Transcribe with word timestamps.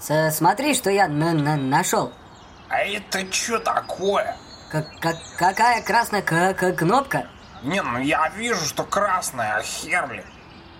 С 0.00 0.30
смотри, 0.30 0.74
что 0.74 0.90
я 0.90 1.08
на 1.08 1.32
на 1.32 1.56
нашел. 1.56 2.12
А 2.68 2.78
это 2.78 3.30
что 3.32 3.58
такое? 3.58 4.36
Как 4.70 4.86
как 4.98 5.16
какая 5.36 5.82
красная 5.82 6.22
кнопка? 6.22 7.26
Не, 7.62 7.82
ну 7.82 7.98
я 7.98 8.28
вижу, 8.30 8.64
что 8.64 8.84
красная, 8.84 9.56
а 9.56 9.62
херли. 9.62 10.24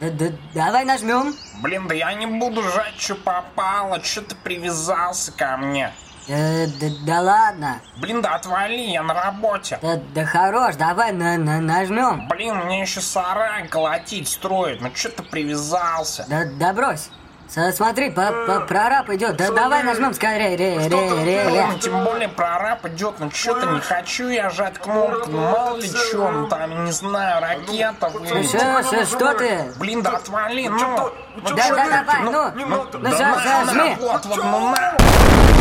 Да, 0.00 0.08
да, 0.10 0.26
давай 0.54 0.86
нажмем. 0.86 1.34
Блин, 1.60 1.86
да 1.86 1.94
я 1.94 2.14
не 2.14 2.26
буду 2.26 2.62
жать, 2.62 2.98
что 2.98 3.16
попало, 3.16 4.02
что 4.02 4.22
ты 4.22 4.34
привязался 4.34 5.30
ко 5.32 5.58
мне. 5.58 5.92
Да, 6.26 6.66
да, 6.80 6.86
да 7.04 7.20
ладно. 7.20 7.80
Блин, 7.98 8.22
да 8.22 8.36
отвали, 8.36 8.92
я 8.92 9.02
на 9.02 9.12
работе. 9.12 9.78
Да, 9.82 10.00
да 10.14 10.24
хорош, 10.24 10.76
давай 10.76 11.12
на, 11.12 11.36
на 11.36 11.60
нажмем. 11.60 12.28
Блин, 12.28 12.56
мне 12.64 12.80
еще 12.80 13.02
сарай 13.02 13.68
колотить 13.68 14.28
строить, 14.28 14.80
ну 14.80 14.90
что 14.94 15.10
ты 15.10 15.22
привязался? 15.22 16.24
Да, 16.28 16.44
да 16.46 16.72
брось. 16.72 17.10
Смотри, 17.50 18.10
по, 18.10 18.30
по, 18.46 18.60
прораб 18.60 19.10
идет. 19.10 19.36
Да 19.36 19.50
давай 19.50 19.82
нажмем 19.82 20.14
скорее. 20.14 20.56
Ре, 20.56 20.78
ре, 20.78 20.88
ре, 20.88 21.48
ре. 21.48 21.66
Ну, 21.66 21.78
тем 21.78 22.04
более 22.04 22.28
прораб 22.28 22.86
идет, 22.86 23.14
ну 23.18 23.30
что-то 23.32 23.66
не 23.66 23.80
хочу 23.80 24.28
я 24.28 24.50
жать 24.50 24.78
кнопку, 24.78 25.30
ну 25.30 25.38
мало 25.38 25.76
ли 25.76 25.88
что, 25.88 26.30
ну 26.30 26.48
там, 26.48 26.84
не 26.84 26.92
знаю, 26.92 27.42
ракета 27.42 28.08
вылетит. 28.08 28.48
Что, 28.50 28.82
что, 28.84 29.04
что 29.06 29.34
ты? 29.34 29.72
Блин, 29.78 30.02
да 30.02 30.10
отвали, 30.16 30.68
ну. 30.68 30.78
ну 30.78 31.56
Да, 31.56 31.68
да, 31.70 31.84
ты? 31.84 31.90
давай, 31.90 32.22
ну, 32.22 32.30
ну, 32.54 32.66
ну, 32.92 32.98
да 33.00 33.10
за- 33.10 33.24
на, 33.24 33.64
зажми. 33.64 33.96
Вот, 34.00 34.24
вот, 34.26 34.36
ну 34.36 34.70
на. 34.70 34.94
Fix 35.00 35.59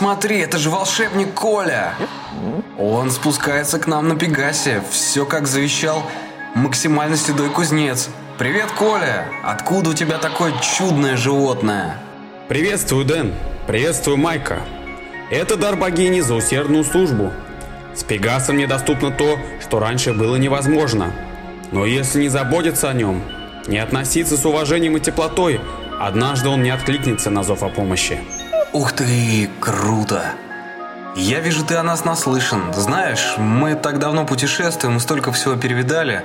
смотри, 0.00 0.38
это 0.38 0.56
же 0.56 0.70
волшебник 0.70 1.34
Коля. 1.34 1.92
Он 2.78 3.10
спускается 3.10 3.78
к 3.78 3.86
нам 3.86 4.08
на 4.08 4.16
Пегасе. 4.16 4.82
Все 4.90 5.26
как 5.26 5.46
завещал 5.46 6.02
максимально 6.54 7.16
седой 7.16 7.50
кузнец. 7.50 8.08
Привет, 8.38 8.70
Коля. 8.78 9.26
Откуда 9.44 9.90
у 9.90 9.94
тебя 9.94 10.16
такое 10.16 10.54
чудное 10.62 11.18
животное? 11.18 11.98
Приветствую, 12.48 13.04
Дэн. 13.04 13.34
Приветствую, 13.66 14.16
Майка. 14.16 14.60
Это 15.30 15.56
дар 15.56 15.76
богини 15.76 16.20
за 16.20 16.34
усердную 16.34 16.84
службу. 16.84 17.30
С 17.94 18.02
Пегасом 18.02 18.56
недоступно 18.56 19.10
то, 19.10 19.38
что 19.60 19.80
раньше 19.80 20.14
было 20.14 20.36
невозможно. 20.36 21.12
Но 21.72 21.84
если 21.84 22.22
не 22.22 22.30
заботиться 22.30 22.88
о 22.88 22.94
нем, 22.94 23.22
не 23.66 23.76
относиться 23.76 24.38
с 24.38 24.46
уважением 24.46 24.96
и 24.96 25.00
теплотой, 25.00 25.60
однажды 26.00 26.48
он 26.48 26.62
не 26.62 26.70
откликнется 26.70 27.28
на 27.28 27.42
зов 27.42 27.62
о 27.62 27.68
помощи. 27.68 28.18
Ух 28.72 28.92
ты, 28.92 29.50
круто. 29.58 30.32
Я 31.16 31.40
вижу, 31.40 31.66
ты 31.66 31.74
о 31.74 31.82
нас 31.82 32.04
наслышан. 32.04 32.72
Знаешь, 32.72 33.34
мы 33.36 33.74
так 33.74 33.98
давно 33.98 34.24
путешествуем 34.24 35.00
столько 35.00 35.32
всего 35.32 35.56
перевидали, 35.56 36.22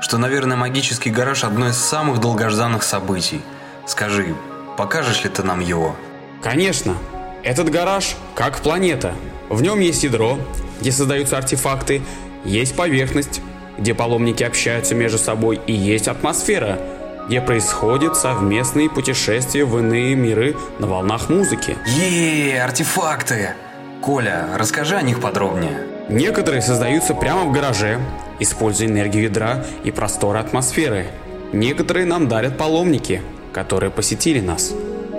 что, 0.00 0.16
наверное, 0.16 0.56
магический 0.56 1.10
гараж– 1.10 1.44
одно 1.44 1.68
из 1.68 1.76
самых 1.76 2.18
долгожданных 2.18 2.82
событий. 2.82 3.42
Скажи, 3.86 4.34
покажешь 4.78 5.22
ли 5.22 5.28
ты 5.28 5.42
нам 5.42 5.60
его? 5.60 5.94
Конечно, 6.42 6.96
этот 7.42 7.68
гараж 7.68 8.16
как 8.34 8.60
планета. 8.60 9.12
В 9.50 9.60
нем 9.60 9.78
есть 9.78 10.02
ядро, 10.02 10.38
где 10.80 10.92
создаются 10.92 11.36
артефакты, 11.36 12.00
есть 12.46 12.74
поверхность, 12.74 13.42
где 13.76 13.92
паломники 13.92 14.42
общаются 14.42 14.94
между 14.94 15.18
собой, 15.18 15.60
и 15.66 15.74
есть 15.74 16.08
атмосфера, 16.08 16.78
где 17.26 17.40
происходят 17.40 18.16
совместные 18.16 18.90
путешествия 18.90 19.64
в 19.64 19.78
иные 19.78 20.14
миры 20.14 20.56
на 20.78 20.86
волнах 20.86 21.28
музыки. 21.28 21.76
Е, 21.86 22.62
артефакты! 22.62 23.54
Коля, 24.00 24.48
расскажи 24.56 24.96
о 24.96 25.02
них 25.02 25.20
подробнее. 25.20 25.86
Некоторые 26.08 26.62
создаются 26.62 27.14
прямо 27.14 27.44
в 27.44 27.52
гараже, 27.52 28.00
используя 28.40 28.88
энергию 28.88 29.24
ядра 29.24 29.64
и 29.84 29.92
просторы 29.92 30.40
атмосферы. 30.40 31.06
Некоторые 31.52 32.06
нам 32.06 32.28
дарят 32.28 32.58
паломники, 32.58 33.22
которые 33.52 33.90
посетили 33.90 34.40
нас. 34.40 34.72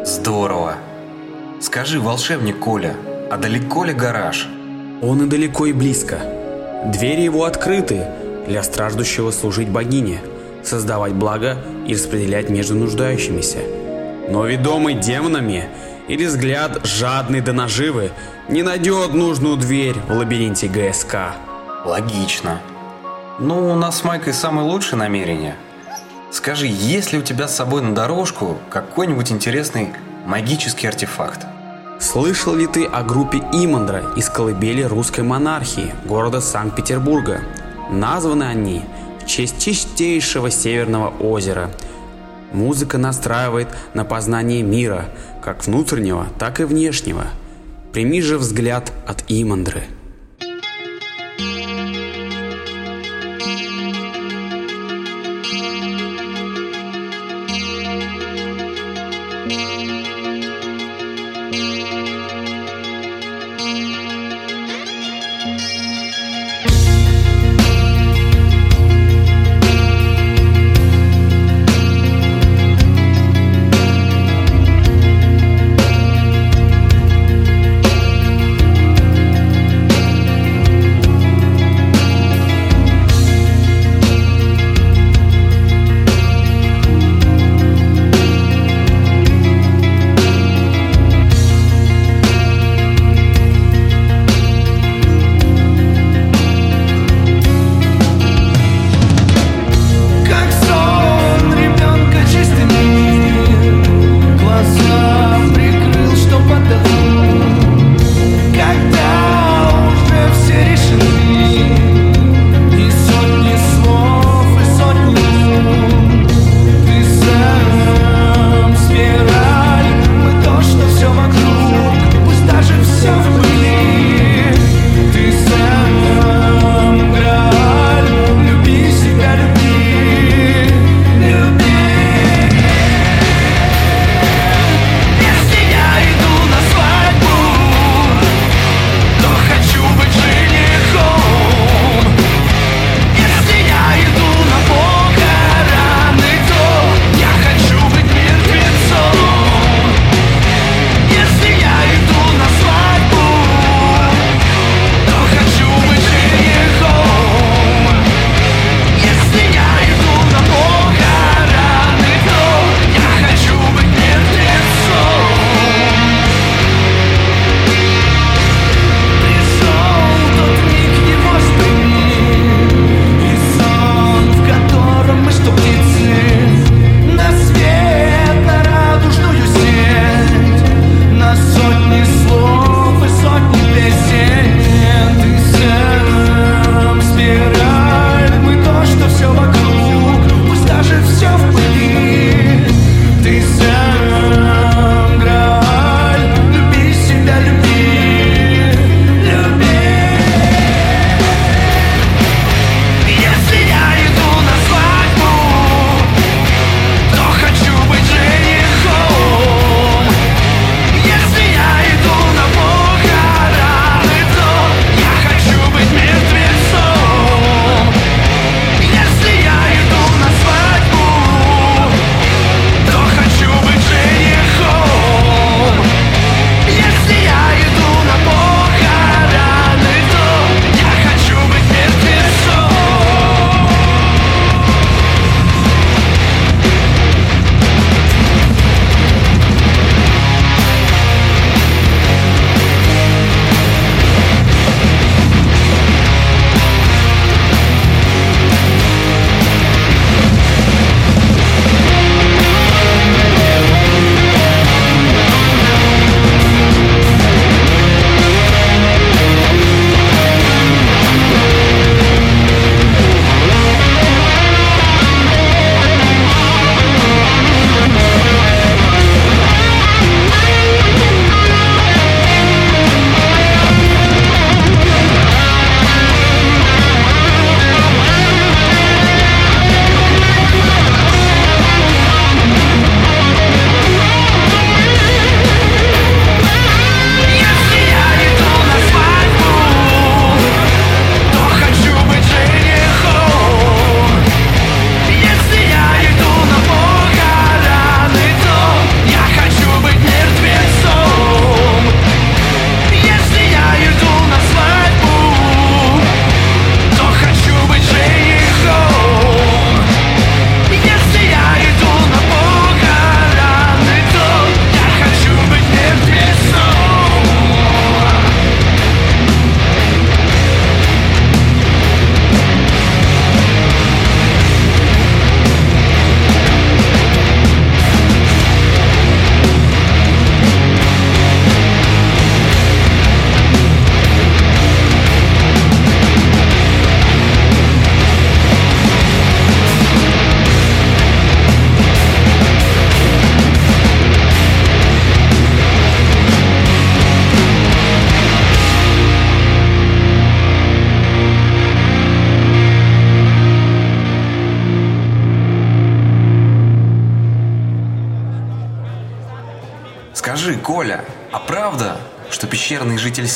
Здорово. 0.05 0.75
Скажи, 1.61 2.01
волшебник 2.01 2.59
Коля, 2.59 2.95
а 3.31 3.37
далеко 3.37 3.85
ли 3.85 3.93
гараж? 3.93 4.49
Он 5.01 5.23
и 5.23 5.29
далеко, 5.29 5.65
и 5.65 5.73
близко. 5.73 6.19
Двери 6.85 7.21
его 7.21 7.45
открыты 7.45 8.05
для 8.47 8.61
страждущего 8.63 9.31
служить 9.31 9.69
богине, 9.69 10.19
создавать 10.63 11.13
благо 11.13 11.57
и 11.87 11.93
распределять 11.93 12.49
между 12.49 12.75
нуждающимися. 12.75 13.59
Но 14.29 14.45
ведомый 14.45 14.95
демонами 14.95 15.67
или 16.07 16.25
взгляд 16.25 16.85
жадный 16.85 17.41
до 17.41 17.53
наживы 17.53 18.11
не 18.49 18.63
найдет 18.63 19.13
нужную 19.13 19.57
дверь 19.57 19.95
в 20.07 20.13
лабиринте 20.13 20.67
ГСК. 20.67 21.33
Логично. 21.85 22.59
Ну, 23.39 23.71
у 23.71 23.75
нас 23.75 23.99
с 23.99 24.03
Майкой 24.03 24.33
самые 24.33 24.65
лучшие 24.65 24.97
намерения. 24.97 25.55
Скажи, 26.31 26.67
есть 26.67 27.13
ли 27.13 27.19
у 27.19 27.21
тебя 27.21 27.47
с 27.47 27.55
собой 27.55 27.81
на 27.81 27.93
дорожку 27.93 28.57
какой-нибудь 28.69 29.31
интересный 29.31 29.89
магический 30.25 30.87
артефакт? 30.87 31.45
Слышал 31.99 32.55
ли 32.55 32.67
ты 32.67 32.85
о 32.85 33.03
группе 33.03 33.37
Имандра 33.53 34.03
из 34.15 34.29
колыбели 34.29 34.81
русской 34.81 35.21
монархии 35.21 35.93
города 36.05 36.41
Санкт-Петербурга? 36.41 37.41
Названы 37.91 38.43
они 38.43 38.83
честь 39.25 39.59
чистейшего 39.59 40.49
северного 40.49 41.09
озера. 41.19 41.71
Музыка 42.51 42.97
настраивает 42.97 43.67
на 43.93 44.05
познание 44.05 44.61
мира, 44.61 45.05
как 45.41 45.65
внутреннего, 45.65 46.27
так 46.37 46.59
и 46.59 46.63
внешнего. 46.63 47.25
Прими 47.91 48.21
же 48.21 48.37
взгляд 48.37 48.91
от 49.07 49.23
Имандры. 49.27 49.83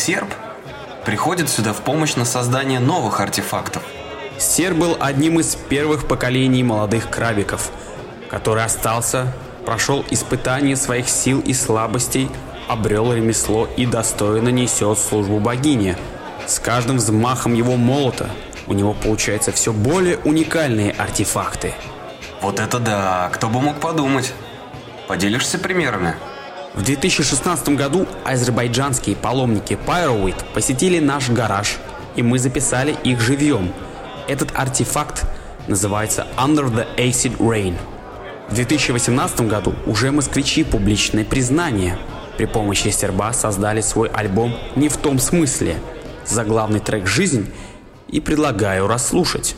Серб 0.07 0.33
приходит 1.03 1.49
сюда 1.49 1.73
в 1.73 1.81
помощь 1.81 2.15
на 2.15 2.23
создание 2.23 2.79
новых 2.79 3.19
артефактов? 3.19 3.83
Сер 4.37 4.73
был 4.73 4.95
одним 5.01 5.41
из 5.41 5.57
первых 5.57 6.07
поколений 6.07 6.63
молодых 6.63 7.09
крабиков, 7.09 7.71
который 8.29 8.63
остался, 8.63 9.33
прошел 9.65 10.05
испытание 10.09 10.77
своих 10.77 11.09
сил 11.09 11.41
и 11.41 11.53
слабостей, 11.53 12.29
обрел 12.69 13.11
ремесло 13.11 13.67
и 13.75 13.85
достойно 13.85 14.47
несет 14.47 14.97
службу 14.97 15.41
богине. 15.41 15.97
С 16.45 16.57
каждым 16.59 16.97
взмахом 16.97 17.53
его 17.53 17.75
молота 17.75 18.29
у 18.65 18.71
него 18.71 18.93
получаются 18.93 19.51
все 19.51 19.73
более 19.73 20.19
уникальные 20.19 20.93
артефакты. 20.93 21.73
Вот 22.41 22.61
это 22.61 22.79
да, 22.79 23.29
кто 23.33 23.49
бы 23.49 23.59
мог 23.59 23.81
подумать. 23.81 24.33
Поделишься 25.09 25.59
примерами? 25.59 26.15
В 26.77 26.83
2016 26.83 27.69
году 27.69 28.05
азербайджанские 28.23 29.15
паломники 29.15 29.73
Pyrowit 29.87 30.35
посетили 30.53 30.99
наш 30.99 31.27
гараж, 31.27 31.77
и 32.15 32.21
мы 32.21 32.37
записали 32.37 32.95
их 33.03 33.19
живьем. 33.19 33.73
Этот 34.27 34.51
артефакт 34.53 35.25
называется 35.67 36.27
Under 36.37 36.71
the 36.71 36.85
Acid 36.95 37.37
Rain. 37.39 37.73
В 38.47 38.53
2018 38.53 39.41
году 39.47 39.73
уже 39.87 40.11
москвичи 40.11 40.63
публичное 40.63 41.25
признание. 41.25 41.97
При 42.37 42.45
помощи 42.45 42.89
серба 42.89 43.31
создали 43.33 43.81
свой 43.81 44.09
альбом 44.09 44.55
«Не 44.75 44.87
в 44.87 44.97
том 44.97 45.17
смысле», 45.17 45.77
заглавный 46.27 46.79
трек 46.79 47.07
«Жизнь» 47.07 47.51
и 48.07 48.21
предлагаю 48.21 48.85
расслушать. 48.85 49.55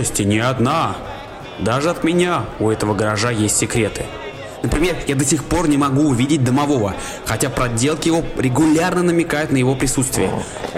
Есть, 0.00 0.18
и 0.18 0.24
не 0.24 0.38
одна. 0.38 0.96
Даже 1.58 1.90
от 1.90 2.04
меня 2.04 2.46
у 2.58 2.70
этого 2.70 2.94
гаража 2.94 3.30
есть 3.30 3.58
секреты. 3.58 4.06
Например, 4.62 4.96
я 5.06 5.14
до 5.14 5.26
сих 5.26 5.44
пор 5.44 5.68
не 5.68 5.76
могу 5.76 6.04
увидеть 6.08 6.42
домового, 6.42 6.94
хотя 7.26 7.50
проделки 7.50 8.08
его 8.08 8.24
регулярно 8.38 9.02
намекают 9.02 9.52
на 9.52 9.58
его 9.58 9.74
присутствие. 9.74 10.30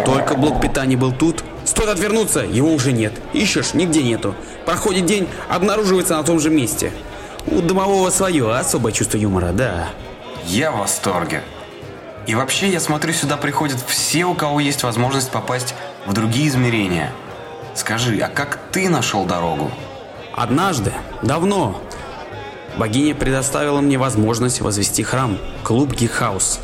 Только 0.04 0.34
блок 0.34 0.60
питания 0.60 0.96
был 0.96 1.12
тут. 1.12 1.44
Стоит 1.64 1.90
отвернуться, 1.90 2.40
его 2.40 2.72
уже 2.72 2.90
нет. 2.90 3.12
Ищешь, 3.32 3.74
нигде 3.74 4.02
нету. 4.02 4.34
Проходит 4.66 5.06
день, 5.06 5.28
обнаруживается 5.48 6.16
на 6.16 6.24
том 6.24 6.40
же 6.40 6.50
месте. 6.50 6.90
У 7.46 7.60
домового 7.60 8.10
свое 8.10 8.52
особое 8.52 8.92
чувство 8.92 9.18
юмора, 9.18 9.52
да. 9.52 9.90
Я 10.46 10.72
в 10.72 10.78
восторге. 10.78 11.44
И 12.26 12.34
вообще, 12.34 12.68
я 12.70 12.80
смотрю, 12.80 13.12
сюда 13.12 13.36
приходят 13.36 13.78
все, 13.86 14.24
у 14.24 14.34
кого 14.34 14.58
есть 14.58 14.82
возможность 14.82 15.30
попасть 15.30 15.76
в 16.06 16.12
другие 16.12 16.48
измерения. 16.48 17.12
Скажи, 17.74 18.18
а 18.18 18.28
как 18.28 18.58
ты 18.70 18.88
нашел 18.88 19.24
дорогу? 19.24 19.70
Однажды, 20.34 20.92
давно, 21.22 21.80
богиня 22.76 23.14
предоставила 23.14 23.80
мне 23.80 23.98
возможность 23.98 24.60
возвести 24.60 25.02
храм, 25.02 25.38
клуб 25.62 25.92
Гикхаус. 25.92 26.60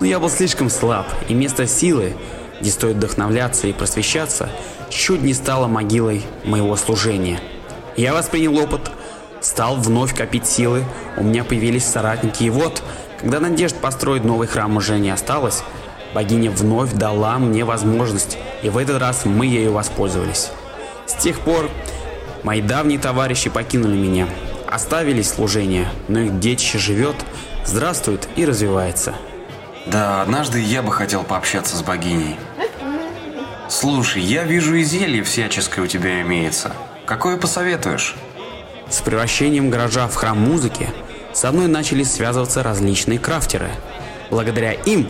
Но 0.00 0.06
я 0.06 0.18
был 0.18 0.30
слишком 0.30 0.70
слаб, 0.70 1.06
и 1.28 1.34
место 1.34 1.66
силы, 1.66 2.16
где 2.60 2.70
стоит 2.70 2.96
вдохновляться 2.96 3.66
и 3.66 3.72
просвещаться, 3.72 4.48
чуть 4.88 5.22
не 5.22 5.34
стало 5.34 5.66
могилой 5.66 6.24
моего 6.44 6.76
служения. 6.76 7.40
Я 7.96 8.14
воспринял 8.14 8.56
опыт, 8.58 8.90
стал 9.40 9.76
вновь 9.76 10.16
копить 10.16 10.46
силы, 10.46 10.84
у 11.16 11.24
меня 11.24 11.44
появились 11.44 11.84
соратники, 11.84 12.44
и 12.44 12.50
вот, 12.50 12.82
когда 13.20 13.40
надежд 13.40 13.76
построить 13.76 14.24
новый 14.24 14.48
храм 14.48 14.76
уже 14.76 14.98
не 14.98 15.10
осталось, 15.10 15.62
богиня 16.18 16.50
вновь 16.50 16.94
дала 16.94 17.38
мне 17.38 17.64
возможность, 17.64 18.38
и 18.64 18.70
в 18.70 18.76
этот 18.76 19.00
раз 19.00 19.24
мы 19.24 19.46
ею 19.46 19.72
воспользовались. 19.72 20.50
С 21.06 21.14
тех 21.14 21.38
пор 21.38 21.70
мои 22.42 22.60
давние 22.60 22.98
товарищи 22.98 23.48
покинули 23.48 23.96
меня, 23.96 24.26
оставили 24.66 25.22
служение, 25.22 25.88
но 26.08 26.18
их 26.18 26.40
детище 26.40 26.78
живет, 26.78 27.14
здравствует 27.64 28.28
и 28.34 28.44
развивается. 28.44 29.14
Да, 29.86 30.20
однажды 30.20 30.60
я 30.60 30.82
бы 30.82 30.90
хотел 30.90 31.22
пообщаться 31.22 31.76
с 31.76 31.82
богиней. 31.82 32.34
Слушай, 33.68 34.22
я 34.22 34.42
вижу 34.42 34.74
и 34.74 34.82
зелье 34.82 35.22
всяческое 35.22 35.84
у 35.84 35.86
тебя 35.86 36.20
имеется. 36.22 36.72
Какое 37.06 37.36
посоветуешь? 37.36 38.16
С 38.90 39.02
превращением 39.02 39.70
гаража 39.70 40.08
в 40.08 40.16
храм 40.16 40.36
музыки 40.36 40.88
со 41.32 41.52
мной 41.52 41.68
начали 41.68 42.02
связываться 42.02 42.64
различные 42.64 43.20
крафтеры. 43.20 43.70
Благодаря 44.30 44.72
им 44.72 45.06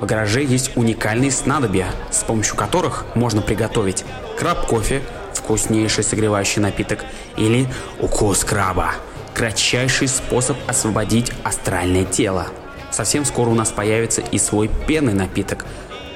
в 0.00 0.06
гараже 0.06 0.44
есть 0.44 0.76
уникальные 0.76 1.30
снадобья, 1.30 1.88
с 2.10 2.22
помощью 2.22 2.56
которых 2.56 3.04
можно 3.14 3.42
приготовить 3.42 4.04
краб-кофе, 4.38 5.02
вкуснейший 5.32 6.04
согревающий 6.04 6.62
напиток, 6.62 7.04
или 7.36 7.68
укус 8.00 8.44
краба, 8.44 8.92
кратчайший 9.34 10.08
способ 10.08 10.56
освободить 10.66 11.32
астральное 11.42 12.04
тело. 12.04 12.48
Совсем 12.90 13.24
скоро 13.24 13.50
у 13.50 13.54
нас 13.54 13.70
появится 13.70 14.20
и 14.20 14.38
свой 14.38 14.70
пенный 14.86 15.14
напиток 15.14 15.66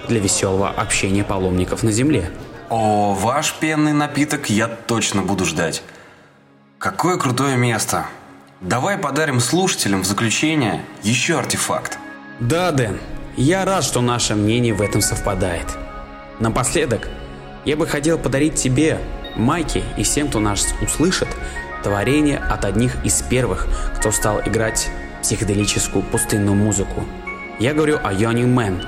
для 0.08 0.20
веселого 0.20 0.68
общения 0.70 1.24
паломников 1.24 1.82
на 1.82 1.92
земле. 1.92 2.30
О, 2.70 3.14
ваш 3.14 3.54
пенный 3.54 3.92
напиток 3.92 4.48
я 4.48 4.66
точно 4.66 5.22
буду 5.22 5.44
ждать. 5.44 5.82
Какое 6.78 7.18
крутое 7.18 7.56
место. 7.56 8.06
Давай 8.60 8.96
подарим 8.96 9.40
слушателям 9.40 10.02
в 10.02 10.06
заключение 10.06 10.84
еще 11.02 11.38
артефакт. 11.38 11.98
Да, 12.40 12.72
Дэн, 12.72 12.98
я 13.36 13.64
рад, 13.64 13.84
что 13.84 14.00
наше 14.00 14.34
мнение 14.34 14.74
в 14.74 14.82
этом 14.82 15.00
совпадает. 15.00 15.66
Напоследок, 16.38 17.08
я 17.64 17.76
бы 17.76 17.86
хотел 17.86 18.18
подарить 18.18 18.54
тебе, 18.54 18.98
Майке 19.36 19.82
и 19.96 20.02
всем, 20.02 20.28
кто 20.28 20.40
нас 20.40 20.74
услышит, 20.82 21.28
творение 21.82 22.38
от 22.38 22.64
одних 22.64 23.04
из 23.04 23.22
первых, 23.22 23.66
кто 23.96 24.10
стал 24.10 24.40
играть 24.40 24.88
психоделическую 25.22 26.02
пустынную 26.02 26.54
музыку. 26.54 27.04
Я 27.58 27.74
говорю 27.74 27.98
о 28.02 28.12
Yawning 28.12 28.54
Man. 28.54 28.84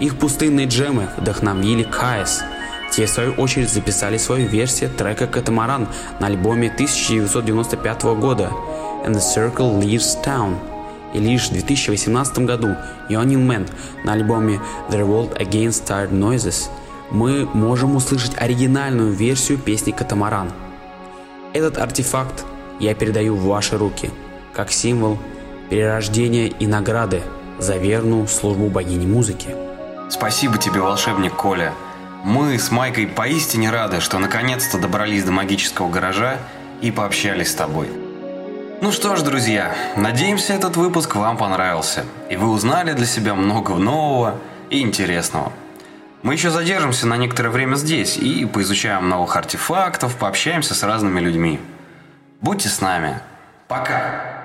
Их 0.00 0.18
пустынные 0.18 0.66
джемы 0.66 1.08
вдохновили 1.16 1.82
Каэс. 1.82 2.42
Те, 2.90 3.06
в 3.06 3.10
свою 3.10 3.32
очередь, 3.32 3.70
записали 3.70 4.18
свою 4.18 4.46
версию 4.46 4.90
трека 4.90 5.26
«Катамаран» 5.26 5.88
на 6.20 6.26
альбоме 6.26 6.68
1995 6.68 8.02
года 8.02 8.50
«And 9.04 9.14
the 9.14 9.20
Circle 9.20 9.80
Leaves 9.80 10.22
Town». 10.24 10.71
И 11.14 11.18
лишь 11.18 11.48
в 11.48 11.52
2018 11.52 12.38
году 12.40 12.76
Yawning 13.08 13.46
Man 13.46 13.70
на 14.04 14.14
альбоме 14.14 14.60
«The 14.90 15.00
Revolt 15.00 15.38
Against 15.38 15.86
Tired 15.86 16.10
Noises» 16.10 16.68
мы 17.10 17.46
можем 17.52 17.96
услышать 17.96 18.32
оригинальную 18.38 19.12
версию 19.12 19.58
песни 19.58 19.90
«Катамаран». 19.90 20.50
Этот 21.52 21.76
артефакт 21.76 22.44
я 22.80 22.94
передаю 22.94 23.36
в 23.36 23.44
ваши 23.44 23.76
руки, 23.76 24.10
как 24.54 24.72
символ 24.72 25.18
перерождения 25.68 26.46
и 26.46 26.66
награды 26.66 27.22
за 27.58 27.76
верную 27.76 28.26
службу 28.26 28.68
богини 28.68 29.06
музыки. 29.06 29.48
Спасибо 30.08 30.58
тебе, 30.58 30.80
волшебник 30.80 31.34
Коля. 31.34 31.72
Мы 32.24 32.58
с 32.58 32.70
Майкой 32.70 33.06
поистине 33.06 33.70
рады, 33.70 34.00
что 34.00 34.18
наконец-то 34.18 34.78
добрались 34.78 35.24
до 35.24 35.32
магического 35.32 35.90
гаража 35.90 36.38
и 36.80 36.90
пообщались 36.90 37.50
с 37.50 37.54
тобой. 37.54 37.88
Ну 38.82 38.90
что 38.90 39.14
ж, 39.14 39.22
друзья, 39.22 39.72
надеемся, 39.94 40.54
этот 40.54 40.76
выпуск 40.76 41.14
вам 41.14 41.36
понравился, 41.36 42.04
и 42.28 42.34
вы 42.34 42.50
узнали 42.50 42.94
для 42.94 43.06
себя 43.06 43.36
много 43.36 43.76
нового 43.76 44.40
и 44.70 44.80
интересного. 44.80 45.52
Мы 46.22 46.32
еще 46.32 46.50
задержимся 46.50 47.06
на 47.06 47.16
некоторое 47.16 47.50
время 47.50 47.76
здесь 47.76 48.16
и 48.16 48.44
поизучаем 48.44 49.08
новых 49.08 49.36
артефактов, 49.36 50.16
пообщаемся 50.16 50.74
с 50.74 50.82
разными 50.82 51.20
людьми. 51.20 51.60
Будьте 52.40 52.68
с 52.68 52.80
нами. 52.80 53.20
Пока! 53.68 54.41